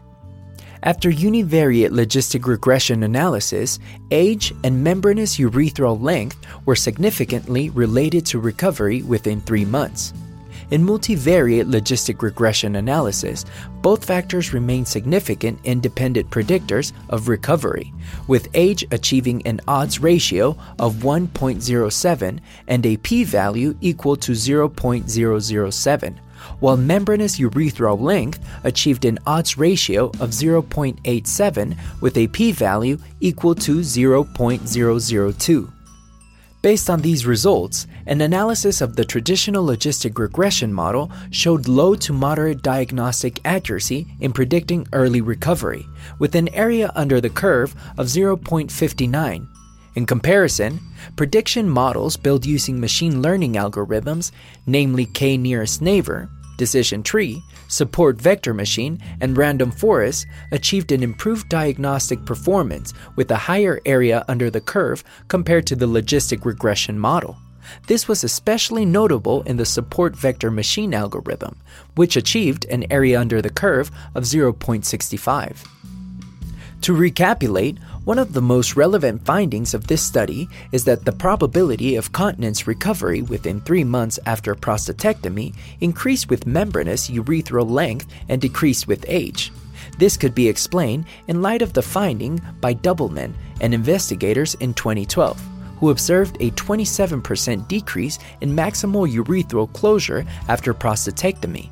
After 0.84 1.10
univariate 1.12 1.90
logistic 1.90 2.46
regression 2.46 3.04
analysis, 3.04 3.80
age 4.12 4.54
and 4.64 4.84
membranous 4.84 5.38
urethral 5.38 6.00
length 6.00 6.38
were 6.66 6.76
significantly 6.76 7.72
related 7.72 8.26
to 8.28 8.40
recovery 8.40 9.02
within 9.02 9.42
three 9.42 9.66
months. 9.66 10.14
In 10.72 10.86
multivariate 10.86 11.72
logistic 11.72 12.22
regression 12.22 12.76
analysis, 12.76 13.46
both 13.82 14.06
factors 14.06 14.54
remain 14.54 14.86
significant 14.86 15.60
independent 15.64 16.30
predictors 16.30 16.92
of 17.10 17.30
recovery, 17.30 17.94
with 18.28 18.50
age 18.54 18.86
achieving 18.92 19.46
an 19.46 19.62
odds 19.68 20.00
ratio 20.00 20.58
of 20.80 20.96
1.07 20.96 22.40
and 22.68 22.86
a 22.86 22.98
p 22.98 23.24
value 23.24 23.78
equal 23.82 24.16
to 24.18 24.34
0.007, 24.34 26.16
while 26.60 26.78
membranous 26.78 27.40
urethral 27.40 28.00
length 28.00 28.40
achieved 28.64 29.06
an 29.06 29.20
odds 29.26 29.58
ratio 29.58 30.08
of 30.20 30.32
0.87 30.32 31.78
with 32.02 32.18
a 32.18 32.28
p 32.28 32.52
value 32.52 32.98
equal 33.20 33.56
to 33.56 33.80
0.002. 33.80 35.72
Based 36.68 36.90
on 36.90 37.00
these 37.00 37.26
results, 37.26 37.88
an 38.08 38.20
analysis 38.20 38.82
of 38.82 38.98
the 38.98 39.06
traditional 39.06 39.66
logistic 39.66 40.20
regression 40.20 40.74
model 40.74 41.10
showed 41.32 41.70
low 41.70 41.96
to 41.96 42.12
moderate 42.12 42.62
diagnostic 42.62 43.40
accuracy 43.46 44.06
in 44.20 44.34
predicting 44.34 44.86
early 44.92 45.22
recovery, 45.22 45.88
with 46.20 46.36
an 46.36 46.50
area 46.50 46.92
under 46.94 47.22
the 47.22 47.30
curve 47.30 47.74
of 47.98 48.08
0.59. 48.08 49.48
In 49.96 50.06
comparison, 50.06 50.82
prediction 51.16 51.70
models 51.70 52.18
built 52.18 52.46
using 52.46 52.82
machine 52.82 53.22
learning 53.22 53.54
algorithms, 53.54 54.32
namely 54.66 55.06
k 55.06 55.38
nearest 55.38 55.82
neighbor, 55.82 56.30
decision 56.58 57.04
tree, 57.04 57.42
support 57.68 58.20
vector 58.20 58.54
machine, 58.54 59.00
and 59.22 59.38
random 59.38 59.72
forest 59.72 60.28
achieved 60.52 60.92
an 60.92 61.04
improved 61.04 61.48
diagnostic 61.50 62.26
performance 62.26 62.94
with 63.16 63.32
a 63.32 63.38
higher 63.38 63.80
area 63.86 64.26
under 64.28 64.50
the 64.50 64.62
curve 64.62 65.04
compared 65.28 65.66
to 65.68 65.76
the 65.76 65.88
logistic 65.88 66.44
regression 66.44 67.00
model. 67.00 67.38
This 67.88 68.08
was 68.08 68.24
especially 68.24 68.86
notable 68.86 69.42
in 69.44 69.58
the 69.58 69.66
support 69.66 70.16
vector 70.16 70.52
machine 70.52 70.94
algorithm, 70.94 71.58
which 71.96 72.16
achieved 72.16 72.66
an 72.66 72.86
area 72.92 73.20
under 73.20 73.42
the 73.42 73.50
curve 73.50 73.92
of 74.16 74.24
0.65. 74.24 75.68
To 76.82 76.94
recapitulate, 76.94 77.78
one 78.08 78.20
of 78.20 78.32
the 78.32 78.42
most 78.42 78.78
relevant 78.78 79.26
findings 79.26 79.74
of 79.74 79.86
this 79.88 80.02
study 80.02 80.48
is 80.72 80.86
that 80.86 81.04
the 81.04 81.12
probability 81.12 81.98
of 81.98 82.14
continence 82.14 82.66
recovery 82.66 83.22
within 83.22 83.60
three 83.60 83.84
months 83.84 84.18
after 84.26 84.56
prostatectomy 84.56 85.54
increased 85.82 86.30
with 86.30 86.48
membranous 86.48 87.10
urethral 87.10 87.70
length 87.70 88.08
and 88.30 88.40
decreased 88.40 88.88
with 88.88 89.04
age. 89.10 89.52
This 89.98 90.16
could 90.16 90.34
be 90.34 90.48
explained 90.48 91.04
in 91.28 91.42
light 91.42 91.62
of 91.62 91.74
the 91.74 91.82
finding 91.82 92.40
by 92.62 92.76
Dubbelman 92.76 93.34
and 93.60 93.74
investigators 93.74 94.56
in 94.62 94.74
2012, 94.74 95.38
who 95.78 95.90
observed 95.90 96.38
a 96.40 96.52
27% 96.52 97.68
decrease 97.68 98.20
in 98.40 98.56
maximal 98.56 99.06
urethral 99.14 99.74
closure 99.74 100.26
after 100.48 100.74
prostatectomy. 100.74 101.72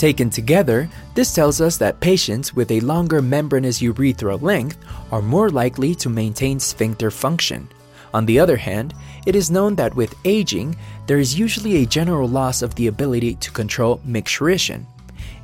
Taken 0.00 0.30
together, 0.30 0.88
this 1.14 1.34
tells 1.34 1.60
us 1.60 1.76
that 1.76 2.00
patients 2.00 2.56
with 2.56 2.70
a 2.70 2.80
longer 2.80 3.20
membranous 3.20 3.82
urethral 3.82 4.40
length 4.40 4.78
are 5.12 5.20
more 5.20 5.50
likely 5.50 5.94
to 5.96 6.08
maintain 6.08 6.58
sphincter 6.58 7.10
function. 7.10 7.68
On 8.14 8.24
the 8.24 8.38
other 8.38 8.56
hand, 8.56 8.94
it 9.26 9.36
is 9.36 9.50
known 9.50 9.74
that 9.74 9.94
with 9.94 10.14
aging, 10.24 10.74
there 11.06 11.18
is 11.18 11.38
usually 11.38 11.76
a 11.76 11.86
general 11.86 12.26
loss 12.26 12.62
of 12.62 12.74
the 12.76 12.86
ability 12.86 13.34
to 13.34 13.50
control 13.50 14.00
micturition. 14.08 14.86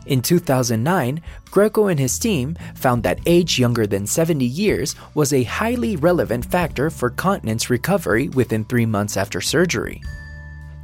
In 0.07 0.23
2009, 0.23 1.21
Greco 1.51 1.89
and 1.89 2.01
his 2.01 2.19
team 2.19 2.57
found 2.77 3.03
that 3.03 3.21
age 3.27 3.59
younger 3.59 3.87
than 3.87 4.07
70 4.07 4.43
years 4.43 4.97
was 5.13 5.35
a 5.35 5.43
highly 5.43 5.97
relevant 5.97 6.47
factor 6.47 6.89
for 6.89 7.11
continence 7.11 7.69
recovery 7.69 8.31
within 8.31 8.65
three 8.65 8.87
months 8.87 9.19
after 9.19 9.43
surgery. 9.43 10.01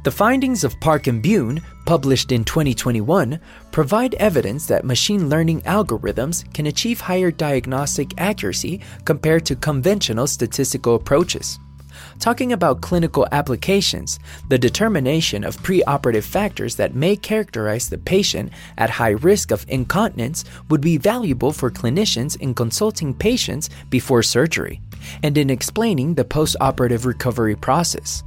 The 0.03 0.11
findings 0.11 0.65
of 0.65 0.77
Park 0.81 1.07
and 1.07 1.23
Byun, 1.23 1.63
published 1.85 2.33
in 2.33 2.43
2021, 2.43 3.39
provide 3.71 4.15
evidence 4.15 4.65
that 4.65 4.83
machine 4.83 5.29
learning 5.29 5.61
algorithms 5.61 6.43
can 6.53 6.65
achieve 6.65 6.99
higher 6.99 7.31
diagnostic 7.31 8.13
accuracy 8.17 8.81
compared 9.05 9.45
to 9.45 9.55
conventional 9.55 10.27
statistical 10.27 10.95
approaches. 10.95 11.57
Talking 12.19 12.51
about 12.51 12.81
clinical 12.81 13.25
applications, 13.31 14.19
the 14.49 14.57
determination 14.57 15.45
of 15.45 15.55
preoperative 15.63 16.23
factors 16.23 16.75
that 16.75 16.95
may 16.95 17.15
characterize 17.15 17.87
the 17.87 17.97
patient 17.97 18.51
at 18.77 18.89
high 18.89 19.11
risk 19.11 19.51
of 19.51 19.65
incontinence 19.69 20.43
would 20.69 20.81
be 20.81 20.97
valuable 20.97 21.53
for 21.53 21.71
clinicians 21.71 22.35
in 22.41 22.53
consulting 22.53 23.13
patients 23.13 23.69
before 23.89 24.21
surgery 24.21 24.81
and 25.23 25.37
in 25.37 25.49
explaining 25.49 26.15
the 26.15 26.25
postoperative 26.25 27.05
recovery 27.05 27.55
process. 27.55 28.21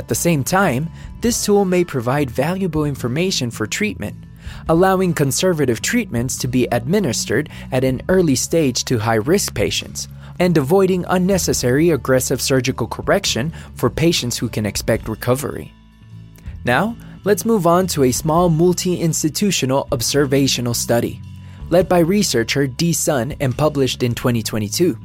At 0.00 0.08
the 0.08 0.14
same 0.14 0.42
time, 0.42 0.88
this 1.20 1.44
tool 1.44 1.66
may 1.66 1.84
provide 1.84 2.30
valuable 2.30 2.86
information 2.86 3.50
for 3.50 3.66
treatment, 3.66 4.16
allowing 4.66 5.12
conservative 5.12 5.82
treatments 5.82 6.38
to 6.38 6.48
be 6.48 6.66
administered 6.72 7.50
at 7.70 7.84
an 7.84 8.00
early 8.08 8.34
stage 8.34 8.86
to 8.86 8.98
high 8.98 9.16
risk 9.16 9.54
patients, 9.54 10.08
and 10.38 10.56
avoiding 10.56 11.04
unnecessary 11.08 11.90
aggressive 11.90 12.40
surgical 12.40 12.86
correction 12.86 13.52
for 13.74 13.90
patients 13.90 14.38
who 14.38 14.48
can 14.48 14.64
expect 14.64 15.06
recovery. 15.06 15.70
Now, 16.64 16.96
let's 17.24 17.44
move 17.44 17.66
on 17.66 17.86
to 17.88 18.04
a 18.04 18.10
small 18.10 18.48
multi 18.48 18.98
institutional 18.98 19.86
observational 19.92 20.72
study, 20.72 21.20
led 21.68 21.90
by 21.90 21.98
researcher 21.98 22.66
D. 22.66 22.94
Sun 22.94 23.34
and 23.38 23.54
published 23.54 24.02
in 24.02 24.14
2022. 24.14 24.96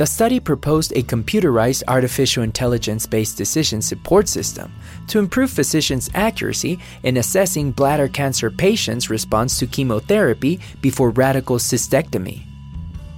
The 0.00 0.06
study 0.06 0.40
proposed 0.40 0.92
a 0.92 1.02
computerized 1.02 1.82
artificial 1.86 2.42
intelligence 2.42 3.06
based 3.06 3.36
decision 3.36 3.82
support 3.82 4.28
system 4.28 4.72
to 5.08 5.18
improve 5.18 5.50
physicians' 5.50 6.08
accuracy 6.14 6.78
in 7.02 7.18
assessing 7.18 7.72
bladder 7.72 8.08
cancer 8.08 8.50
patients' 8.50 9.10
response 9.10 9.58
to 9.58 9.66
chemotherapy 9.66 10.58
before 10.80 11.10
radical 11.10 11.58
cystectomy. 11.58 12.44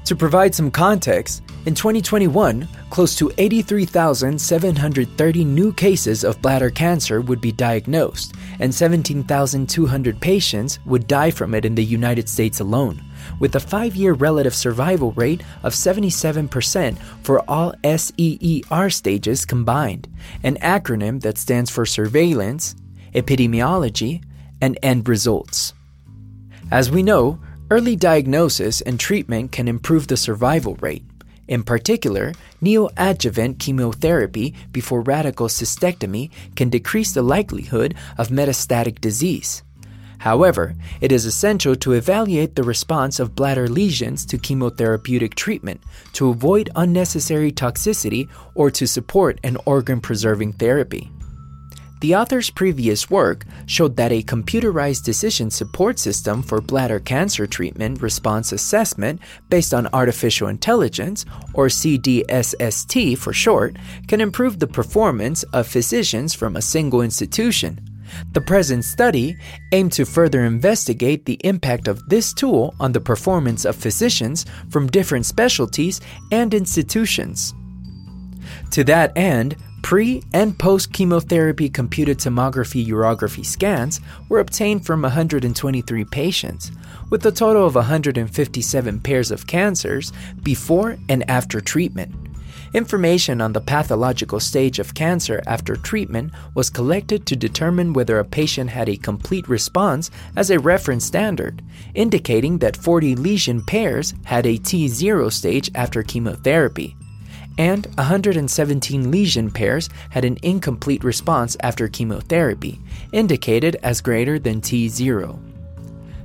To 0.06 0.16
provide 0.16 0.56
some 0.56 0.72
context, 0.72 1.44
in 1.66 1.76
2021, 1.76 2.66
close 2.90 3.14
to 3.14 3.30
83,730 3.38 5.44
new 5.44 5.72
cases 5.72 6.24
of 6.24 6.42
bladder 6.42 6.70
cancer 6.70 7.20
would 7.20 7.40
be 7.40 7.52
diagnosed, 7.52 8.34
and 8.58 8.74
17,200 8.74 10.20
patients 10.20 10.80
would 10.84 11.06
die 11.06 11.30
from 11.30 11.54
it 11.54 11.64
in 11.64 11.76
the 11.76 11.84
United 11.84 12.28
States 12.28 12.58
alone, 12.58 13.00
with 13.38 13.54
a 13.54 13.60
five 13.60 13.94
year 13.96 14.12
relative 14.12 14.54
survival 14.54 15.12
rate 15.12 15.42
of 15.62 15.72
77% 15.72 16.98
for 17.22 17.42
all 17.48 17.74
SEER 17.84 18.90
stages 18.90 19.44
combined, 19.44 20.08
an 20.42 20.56
acronym 20.56 21.20
that 21.22 21.38
stands 21.38 21.70
for 21.70 21.86
surveillance, 21.86 22.74
epidemiology, 23.14 24.22
and 24.60 24.78
end 24.82 25.08
results. 25.08 25.74
As 26.70 26.90
we 26.90 27.02
know, 27.02 27.38
Early 27.72 27.96
diagnosis 27.96 28.82
and 28.82 29.00
treatment 29.00 29.50
can 29.50 29.66
improve 29.66 30.06
the 30.06 30.18
survival 30.18 30.74
rate. 30.82 31.06
In 31.48 31.62
particular, 31.62 32.34
neoadjuvant 32.60 33.60
chemotherapy 33.60 34.54
before 34.72 35.00
radical 35.00 35.48
cystectomy 35.48 36.28
can 36.54 36.68
decrease 36.68 37.12
the 37.12 37.22
likelihood 37.22 37.94
of 38.18 38.28
metastatic 38.28 39.00
disease. 39.00 39.62
However, 40.22 40.76
it 41.00 41.10
is 41.10 41.24
essential 41.24 41.74
to 41.74 41.94
evaluate 41.94 42.54
the 42.54 42.62
response 42.62 43.18
of 43.18 43.34
bladder 43.34 43.66
lesions 43.66 44.24
to 44.26 44.38
chemotherapeutic 44.38 45.34
treatment 45.34 45.80
to 46.12 46.28
avoid 46.28 46.70
unnecessary 46.76 47.50
toxicity 47.50 48.28
or 48.54 48.70
to 48.70 48.86
support 48.86 49.40
an 49.42 49.56
organ 49.66 50.00
preserving 50.00 50.52
therapy. 50.52 51.10
The 52.02 52.14
author's 52.14 52.50
previous 52.50 53.10
work 53.10 53.44
showed 53.66 53.96
that 53.96 54.12
a 54.12 54.22
computerized 54.22 55.02
decision 55.02 55.50
support 55.50 55.98
system 55.98 56.44
for 56.44 56.60
bladder 56.60 57.00
cancer 57.00 57.48
treatment 57.48 58.00
response 58.00 58.52
assessment 58.52 59.20
based 59.48 59.74
on 59.74 59.88
artificial 59.92 60.46
intelligence, 60.46 61.24
or 61.52 61.66
CDSST 61.66 63.18
for 63.18 63.32
short, 63.32 63.76
can 64.06 64.20
improve 64.20 64.60
the 64.60 64.68
performance 64.68 65.42
of 65.52 65.66
physicians 65.66 66.32
from 66.32 66.54
a 66.54 66.62
single 66.62 67.02
institution. 67.02 67.91
The 68.32 68.40
present 68.40 68.84
study 68.84 69.36
aimed 69.72 69.92
to 69.92 70.04
further 70.04 70.44
investigate 70.44 71.24
the 71.24 71.40
impact 71.44 71.88
of 71.88 72.08
this 72.08 72.32
tool 72.32 72.74
on 72.80 72.92
the 72.92 73.00
performance 73.00 73.64
of 73.64 73.76
physicians 73.76 74.46
from 74.70 74.86
different 74.88 75.26
specialties 75.26 76.00
and 76.30 76.54
institutions. 76.54 77.54
To 78.72 78.84
that 78.84 79.16
end, 79.16 79.56
Pre 79.82 80.22
and 80.32 80.56
post 80.56 80.92
chemotherapy 80.92 81.68
computed 81.68 82.18
tomography 82.18 82.86
urography 82.86 83.44
scans 83.44 84.00
were 84.28 84.38
obtained 84.38 84.86
from 84.86 85.02
123 85.02 86.04
patients, 86.04 86.70
with 87.10 87.26
a 87.26 87.32
total 87.32 87.66
of 87.66 87.74
157 87.74 89.00
pairs 89.00 89.30
of 89.32 89.46
cancers 89.46 90.12
before 90.42 90.96
and 91.08 91.28
after 91.28 91.60
treatment. 91.60 92.14
Information 92.74 93.40
on 93.42 93.52
the 93.52 93.60
pathological 93.60 94.40
stage 94.40 94.78
of 94.78 94.94
cancer 94.94 95.42
after 95.46 95.76
treatment 95.76 96.32
was 96.54 96.70
collected 96.70 97.26
to 97.26 97.36
determine 97.36 97.92
whether 97.92 98.18
a 98.18 98.24
patient 98.24 98.70
had 98.70 98.88
a 98.88 98.96
complete 98.96 99.46
response 99.48 100.10
as 100.36 100.50
a 100.50 100.58
reference 100.58 101.04
standard, 101.04 101.62
indicating 101.94 102.58
that 102.58 102.76
40 102.76 103.14
lesion 103.16 103.62
pairs 103.62 104.14
had 104.24 104.46
a 104.46 104.58
T0 104.58 105.30
stage 105.30 105.70
after 105.74 106.02
chemotherapy 106.02 106.96
and 107.58 107.86
117 107.96 109.10
lesion 109.10 109.50
pairs 109.50 109.88
had 110.10 110.24
an 110.24 110.38
incomplete 110.42 111.04
response 111.04 111.56
after 111.60 111.88
chemotherapy, 111.88 112.80
indicated 113.12 113.76
as 113.82 114.00
greater 114.00 114.38
than 114.38 114.60
T0. 114.60 115.51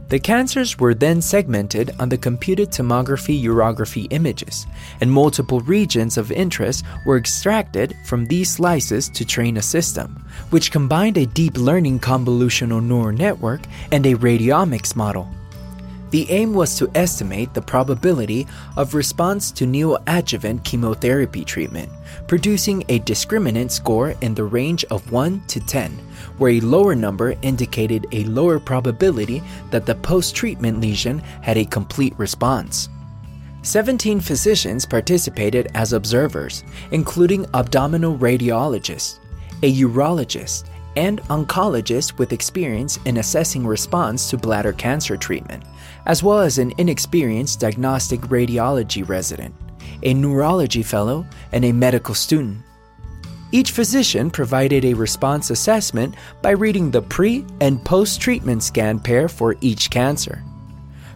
The 0.09 0.19
cancers 0.19 0.79
were 0.79 0.93
then 0.93 1.21
segmented 1.21 1.93
on 1.99 2.07
the 2.07 2.17
computed 2.17 2.69
tomography 2.71 3.43
urography 3.43 4.07
images, 4.11 4.65
and 5.01 5.11
multiple 5.11 5.59
regions 5.59 6.17
of 6.17 6.31
interest 6.31 6.85
were 7.05 7.17
extracted 7.17 7.93
from 8.05 8.25
these 8.25 8.49
slices 8.49 9.09
to 9.09 9.25
train 9.25 9.57
a 9.57 9.61
system, 9.61 10.23
which 10.49 10.71
combined 10.71 11.17
a 11.17 11.25
deep 11.25 11.57
learning 11.57 11.99
convolutional 11.99 12.81
neural 12.81 13.11
network 13.11 13.61
and 13.91 14.05
a 14.05 14.15
radiomics 14.15 14.95
model. 14.95 15.27
The 16.09 16.29
aim 16.31 16.53
was 16.53 16.77
to 16.77 16.89
estimate 16.95 17.53
the 17.53 17.61
probability 17.61 18.47
of 18.77 18.93
response 18.93 19.51
to 19.51 19.65
neoadjuvant 19.65 20.63
chemotherapy 20.63 21.43
treatment, 21.43 21.89
producing 22.27 22.83
a 22.87 22.99
discriminant 23.01 23.71
score 23.71 24.15
in 24.21 24.33
the 24.33 24.45
range 24.45 24.85
of 24.85 25.11
1 25.11 25.41
to 25.47 25.59
10, 25.59 25.91
where 26.37 26.51
a 26.51 26.61
lower 26.61 26.95
number 26.95 27.35
indicated 27.41 28.07
a 28.13 28.23
lower 28.23 28.57
probability 28.57 29.43
that 29.69 29.85
the 29.85 29.95
post 29.95 30.33
treatment 30.33 30.79
lesion 30.79 31.19
had 31.41 31.57
a 31.57 31.65
complete 31.65 32.17
response. 32.17 32.87
17 33.63 34.21
physicians 34.21 34.85
participated 34.85 35.69
as 35.73 35.91
observers, 35.91 36.63
including 36.91 37.45
abdominal 37.53 38.17
radiologists, 38.17 39.19
a 39.61 39.75
urologist, 39.81 40.69
and 40.95 41.21
oncologists 41.23 42.17
with 42.17 42.31
experience 42.31 42.97
in 43.05 43.17
assessing 43.17 43.67
response 43.67 44.29
to 44.29 44.37
bladder 44.37 44.73
cancer 44.73 45.17
treatment, 45.17 45.63
as 46.07 46.23
well 46.23 46.39
as 46.39 46.57
an 46.57 46.73
inexperienced 46.77 47.59
diagnostic 47.59 48.21
radiology 48.21 49.07
resident, 49.07 49.53
a 50.03 50.13
neurology 50.13 50.81
fellow, 50.81 51.25
and 51.51 51.63
a 51.63 51.71
medical 51.71 52.15
student. 52.15 52.57
Each 53.51 53.71
physician 53.71 54.29
provided 54.31 54.83
a 54.83 54.93
response 54.93 55.51
assessment 55.51 56.15
by 56.41 56.51
reading 56.51 56.91
the 56.91 57.01
pre 57.01 57.45
and 57.61 57.83
post 57.85 58.19
treatment 58.19 58.63
scan 58.63 58.99
pair 58.99 59.29
for 59.29 59.55
each 59.61 59.89
cancer. 59.89 60.43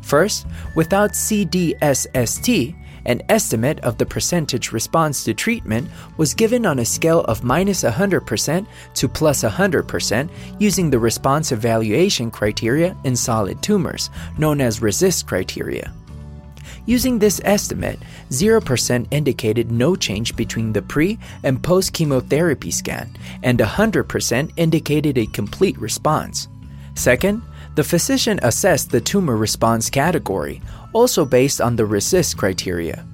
First, 0.02 0.46
without 0.76 1.12
CDSST, 1.12 2.76
an 3.06 3.22
estimate 3.30 3.80
of 3.82 3.98
the 3.98 4.06
percentage 4.06 4.72
response 4.72 5.24
to 5.24 5.34
treatment 5.34 5.90
was 6.18 6.34
given 6.34 6.66
on 6.66 6.80
a 6.80 6.86
scale 6.86 7.22
of 7.22 7.44
minus 7.44 7.84
100% 7.84 8.66
to 8.96 9.08
plus 9.08 9.44
100% 9.44 10.30
using 10.60 10.90
the 10.90 11.00
response 11.00 11.52
evaluation 11.52 12.32
criteria 12.32 12.96
in 13.04 13.16
solid 13.16 13.62
tumors, 13.62 14.10
known 14.38 14.62
as 14.62 14.80
RECIST 14.80 15.26
criteria. 15.26 15.94
Using 16.86 17.20
this 17.20 17.40
estimate, 17.44 18.00
0% 18.30 19.08
indicated 19.12 19.72
no 19.72 19.96
change 19.96 20.36
between 20.36 20.74
the 20.74 20.82
pre 20.82 21.20
and 21.44 21.62
post 21.62 21.94
chemotherapy 21.94 22.72
scan, 22.72 23.16
and 23.44 23.60
100% 23.60 24.52
indicated 24.58 25.18
a 25.18 25.28
complete 25.28 25.78
response. 25.78 26.48
Second, 26.96 27.44
the 27.76 27.84
physician 27.84 28.40
assessed 28.44 28.90
the 28.92 29.00
tumor 29.00 29.38
response 29.38 29.90
category, 29.90 30.62
also 30.94 31.26
based 31.26 31.62
on 31.62 31.76
the 31.76 31.84
RECIST 31.84 32.38
criteria. 32.38 33.06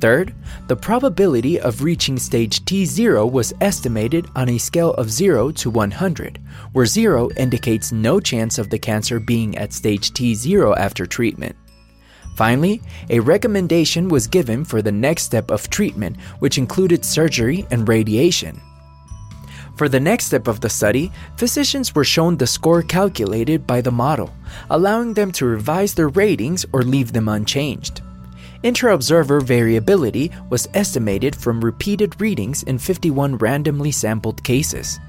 Third, 0.00 0.34
the 0.66 0.74
probability 0.74 1.60
of 1.60 1.84
reaching 1.84 2.18
stage 2.18 2.64
T0 2.64 3.30
was 3.30 3.54
estimated 3.60 4.26
on 4.34 4.48
a 4.48 4.58
scale 4.58 4.94
of 4.94 5.12
0 5.12 5.52
to 5.52 5.70
100, 5.70 6.40
where 6.72 6.86
0 6.86 7.30
indicates 7.36 7.92
no 7.92 8.18
chance 8.18 8.58
of 8.58 8.68
the 8.68 8.78
cancer 8.80 9.20
being 9.20 9.56
at 9.56 9.72
stage 9.72 10.10
T0 10.10 10.76
after 10.76 11.06
treatment. 11.06 11.54
Finally, 12.34 12.82
a 13.10 13.20
recommendation 13.20 14.08
was 14.08 14.26
given 14.26 14.64
for 14.64 14.82
the 14.82 14.90
next 14.90 15.22
step 15.22 15.50
of 15.50 15.70
treatment, 15.70 16.20
which 16.40 16.58
included 16.58 17.04
surgery 17.04 17.64
and 17.70 17.88
radiation. 17.88 18.60
For 19.76 19.88
the 19.88 20.00
next 20.00 20.26
step 20.26 20.48
of 20.48 20.60
the 20.60 20.68
study, 20.68 21.10
physicians 21.36 21.94
were 21.94 22.04
shown 22.04 22.36
the 22.36 22.46
score 22.46 22.82
calculated 22.82 23.66
by 23.66 23.80
the 23.80 23.90
model, 23.90 24.32
allowing 24.70 25.14
them 25.14 25.32
to 25.32 25.46
revise 25.46 25.94
their 25.94 26.08
ratings 26.08 26.66
or 26.72 26.82
leave 26.82 27.12
them 27.12 27.28
unchanged. 27.28 28.02
Inter-observer 28.62 29.40
variability 29.40 30.30
was 30.50 30.68
estimated 30.74 31.34
from 31.34 31.64
repeated 31.64 32.20
readings 32.20 32.62
in 32.62 32.78
51 32.78 33.38
randomly 33.38 33.90
sampled 33.90 34.44
cases. 34.44 35.00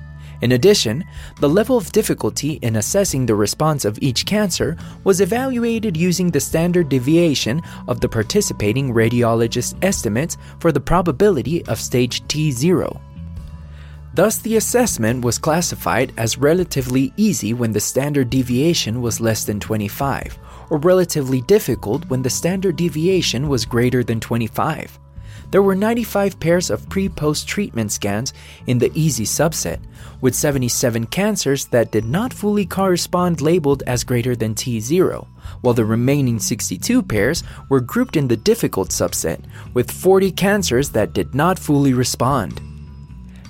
In 0.42 0.54
addition, 0.54 1.06
the 1.40 1.50
level 1.50 1.78
of 1.78 1.92
difficulty 1.92 2.54
in 2.64 2.78
assessing 2.78 3.26
the 3.26 3.36
response 3.36 3.86
of 3.86 4.00
each 4.02 4.26
cancer 4.26 4.76
was 5.04 5.22
evaluated 5.22 5.96
using 5.96 6.32
the 6.32 6.40
standard 6.40 6.90
deviation 6.90 7.62
of 7.88 8.02
the 8.02 8.10
participating 8.10 8.94
radiologist 8.94 9.76
estimates 9.84 10.38
for 10.60 10.72
the 10.72 10.82
probability 10.82 11.64
of 11.68 11.80
stage 11.80 12.24
T0. 12.24 13.13
Thus, 14.16 14.38
the 14.38 14.58
assessment 14.58 15.26
was 15.26 15.40
classified 15.40 16.14
as 16.18 16.38
relatively 16.38 17.12
easy 17.18 17.54
when 17.54 17.72
the 17.72 17.80
standard 17.80 18.30
deviation 18.30 19.02
was 19.02 19.20
less 19.20 19.44
than 19.44 19.60
25, 19.60 20.38
or 20.70 20.78
relatively 20.78 21.42
difficult 21.42 22.06
when 22.10 22.22
the 22.22 22.30
standard 22.30 22.76
deviation 22.76 23.50
was 23.50 23.66
greater 23.66 24.04
than 24.04 24.20
25. 24.20 25.00
There 25.50 25.64
were 25.64 25.76
95 25.76 26.40
pairs 26.40 26.70
of 26.70 26.88
pre 26.90 27.10
post 27.10 27.48
treatment 27.48 27.92
scans 27.92 28.34
in 28.68 28.78
the 28.78 28.92
easy 28.94 29.26
subset, 29.26 29.80
with 30.22 30.36
77 30.36 31.08
cancers 31.08 31.66
that 31.66 31.92
did 31.92 32.06
not 32.06 32.34
fully 32.34 32.66
correspond 32.66 33.42
labeled 33.42 33.84
as 33.88 34.04
greater 34.04 34.36
than 34.36 34.54
T0, 34.54 35.28
while 35.62 35.74
the 35.74 35.86
remaining 35.86 36.40
62 36.40 37.02
pairs 37.04 37.44
were 37.70 37.82
grouped 37.82 38.16
in 38.16 38.28
the 38.28 38.38
difficult 38.38 38.90
subset, 38.90 39.42
with 39.74 39.92
40 39.92 40.32
cancers 40.32 40.90
that 40.90 41.14
did 41.14 41.34
not 41.34 41.58
fully 41.58 41.94
respond. 41.94 42.73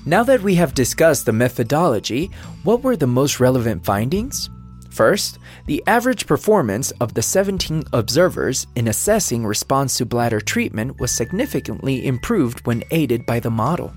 Now 0.05 0.23
that 0.23 0.41
we 0.41 0.55
have 0.55 0.73
discussed 0.73 1.25
the 1.25 1.31
methodology, 1.31 2.29
what 2.63 2.83
were 2.83 2.97
the 2.97 3.07
most 3.07 3.39
relevant 3.39 3.85
findings? 3.85 4.49
First, 4.89 5.39
the 5.65 5.81
average 5.87 6.27
performance 6.27 6.91
of 6.99 7.13
the 7.13 7.21
17 7.21 7.85
observers 7.93 8.67
in 8.75 8.89
assessing 8.89 9.45
response 9.45 9.97
to 9.97 10.05
bladder 10.05 10.41
treatment 10.41 10.99
was 10.99 11.11
significantly 11.11 12.05
improved 12.05 12.67
when 12.67 12.83
aided 12.91 13.25
by 13.25 13.39
the 13.39 13.49
model. 13.49 13.93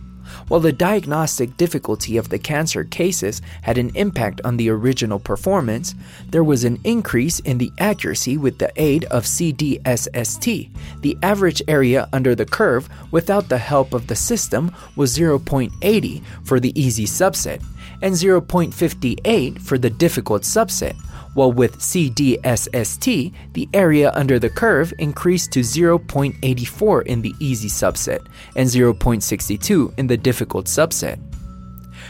While 0.49 0.61
the 0.61 0.73
diagnostic 0.73 1.57
difficulty 1.57 2.17
of 2.17 2.29
the 2.29 2.39
cancer 2.39 2.85
cases 2.85 3.43
had 3.63 3.79
an 3.79 3.91
impact 3.95 4.41
on 4.45 4.57
the 4.57 4.71
original 4.71 5.19
performance, 5.19 5.95
there 6.31 6.45
was 6.45 6.65
an 6.65 6.79
increase 6.85 7.41
in 7.41 7.59
the 7.59 7.73
accuracy 7.79 8.37
with 8.37 8.59
the 8.59 8.73
aid 8.77 9.05
of 9.07 9.25
CDSST. 9.25 10.71
The 11.01 11.19
average 11.23 11.63
area 11.69 12.09
under 12.13 12.35
the 12.35 12.47
curve 12.47 12.89
without 13.11 13.49
the 13.49 13.59
help 13.59 13.95
of 13.95 14.07
the 14.07 14.17
system 14.17 14.75
was 14.95 15.17
0.80 15.17 16.23
for 16.45 16.61
the 16.61 16.79
easy 16.81 17.05
subset 17.05 17.63
and 18.03 18.15
0.58 18.15 19.61
for 19.61 19.79
the 19.79 19.91
difficult 19.91 20.43
subset, 20.43 20.97
while 21.35 21.53
with 21.53 21.79
CDSST, 21.79 23.33
the 23.53 23.69
area 23.75 24.11
under 24.15 24.39
the 24.39 24.51
curve 24.51 24.93
increased 24.99 25.53
to 25.53 25.61
0.84 25.61 27.07
in 27.07 27.23
the 27.23 27.35
easy 27.39 27.69
subset 27.69 28.27
and 28.57 28.69
0.62 28.69 29.99
in 29.99 30.07
the 30.07 30.17
difficult 30.17 30.67
subset. 30.67 31.19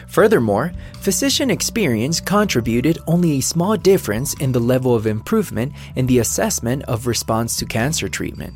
Furthermore, 0.06 0.72
physician 1.00 1.50
experience 1.50 2.20
contributed 2.20 2.98
only 3.06 3.32
a 3.32 3.40
small 3.40 3.76
difference 3.76 4.34
in 4.34 4.52
the 4.52 4.60
level 4.60 4.94
of 4.94 5.06
improvement 5.06 5.72
in 5.96 6.06
the 6.06 6.20
assessment 6.20 6.84
of 6.84 7.06
response 7.06 7.56
to 7.56 7.66
cancer 7.66 8.08
treatment. 8.08 8.54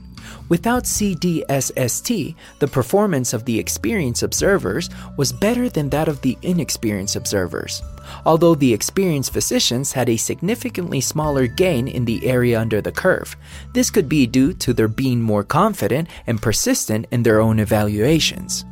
Without 0.49 0.85
CDSST, 0.85 2.35
the 2.59 2.69
performance 2.69 3.33
of 3.33 3.45
the 3.45 3.59
experienced 3.59 4.23
observers 4.23 4.91
was 5.17 5.33
better 5.33 5.69
than 5.69 5.91
that 5.91 6.09
of 6.09 6.21
the 6.23 6.37
inexperienced 6.43 7.17
observers. 7.17 7.83
Although 8.27 8.55
the 8.55 8.73
experienced 8.73 9.33
physicians 9.33 9.93
had 9.93 10.09
a 10.09 10.17
significantly 10.17 11.01
smaller 11.01 11.47
gain 11.47 11.87
in 11.89 12.05
the 12.05 12.27
area 12.27 12.61
under 12.61 12.81
the 12.81 12.93
curve, 12.93 13.37
this 13.73 13.91
could 13.91 14.09
be 14.09 14.27
due 14.27 14.53
to 14.55 14.73
their 14.73 14.89
being 14.89 15.21
more 15.21 15.45
confident 15.45 16.09
and 16.27 16.43
persistent 16.43 17.07
in 17.11 17.23
their 17.23 17.41
own 17.41 17.61
evaluations. 17.61 18.65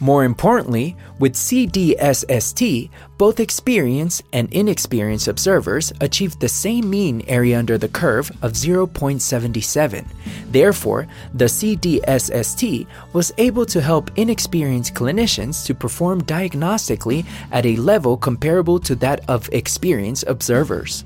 More 0.00 0.24
importantly, 0.24 0.94
with 1.18 1.34
CDSST, 1.34 2.90
both 3.16 3.40
experienced 3.40 4.24
and 4.32 4.52
inexperienced 4.52 5.26
observers 5.26 5.90
achieved 6.02 6.38
the 6.38 6.48
same 6.48 6.90
mean 6.90 7.22
area 7.26 7.58
under 7.58 7.78
the 7.78 7.88
curve 7.88 8.30
of 8.42 8.52
0.77. 8.52 10.06
Therefore, 10.50 11.06
the 11.32 11.46
CDSST 11.46 12.86
was 13.14 13.32
able 13.38 13.64
to 13.66 13.80
help 13.80 14.10
inexperienced 14.16 14.94
clinicians 14.94 15.64
to 15.64 15.74
perform 15.74 16.20
diagnostically 16.22 17.24
at 17.50 17.64
a 17.64 17.76
level 17.76 18.18
comparable 18.18 18.78
to 18.80 18.94
that 18.96 19.28
of 19.30 19.48
experienced 19.52 20.24
observers. 20.26 21.04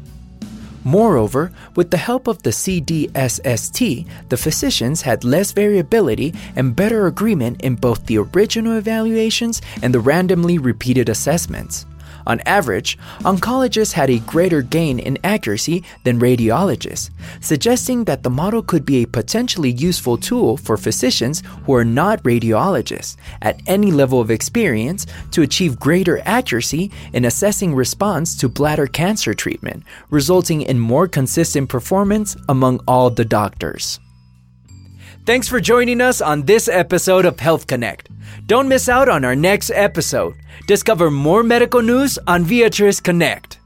Moreover, 0.84 1.52
with 1.76 1.90
the 1.90 1.96
help 1.98 2.26
of 2.26 2.42
the 2.42 2.50
CDSST, 2.50 4.06
the 4.28 4.36
physicians 4.36 5.02
had 5.02 5.24
less 5.24 5.52
variability 5.52 6.34
and 6.56 6.74
better 6.74 7.06
agreement 7.06 7.60
in 7.60 7.74
both 7.74 8.06
the 8.06 8.18
original 8.18 8.76
evaluations 8.78 9.60
and 9.82 9.92
the 9.92 10.00
randomly 10.00 10.58
repeated 10.58 11.08
assessments. 11.08 11.86
On 12.26 12.40
average, 12.46 12.98
oncologists 13.20 13.92
had 13.92 14.10
a 14.10 14.18
greater 14.20 14.62
gain 14.62 14.98
in 14.98 15.18
accuracy 15.24 15.84
than 16.04 16.20
radiologists, 16.20 17.10
suggesting 17.40 18.04
that 18.04 18.22
the 18.22 18.30
model 18.30 18.62
could 18.62 18.84
be 18.84 19.02
a 19.02 19.08
potentially 19.08 19.70
useful 19.70 20.16
tool 20.16 20.56
for 20.56 20.76
physicians 20.76 21.42
who 21.64 21.74
are 21.74 21.84
not 21.84 22.22
radiologists 22.22 23.16
at 23.42 23.60
any 23.66 23.90
level 23.90 24.20
of 24.20 24.30
experience 24.30 25.06
to 25.30 25.42
achieve 25.42 25.80
greater 25.80 26.20
accuracy 26.24 26.90
in 27.12 27.24
assessing 27.24 27.74
response 27.74 28.36
to 28.36 28.48
bladder 28.48 28.86
cancer 28.86 29.34
treatment, 29.34 29.82
resulting 30.10 30.62
in 30.62 30.78
more 30.78 31.08
consistent 31.08 31.68
performance 31.68 32.36
among 32.48 32.80
all 32.86 33.10
the 33.10 33.24
doctors. 33.24 34.00
Thanks 35.26 35.48
for 35.48 35.60
joining 35.60 36.00
us 36.00 36.20
on 36.22 36.46
this 36.46 36.66
episode 36.66 37.26
of 37.26 37.38
Health 37.38 37.66
Connect. 37.66 38.08
Don't 38.46 38.68
miss 38.68 38.88
out 38.88 39.08
on 39.08 39.24
our 39.24 39.36
next 39.36 39.70
episode. 39.70 40.34
Discover 40.66 41.10
more 41.10 41.42
medical 41.42 41.82
news 41.82 42.18
on 42.26 42.44
Viatris 42.44 43.02
Connect. 43.02 43.59